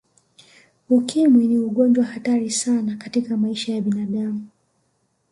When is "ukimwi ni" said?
0.89-1.57